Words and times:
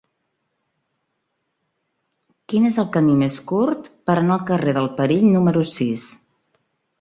Quin 2.53 2.65
és 2.69 2.79
el 2.85 2.87
camí 2.95 3.19
més 3.25 3.35
curt 3.53 3.91
per 4.09 4.15
anar 4.23 4.39
al 4.39 4.43
carrer 4.49 4.75
del 4.79 4.91
Perill 5.03 5.29
número 5.37 5.65
sis? 5.75 6.09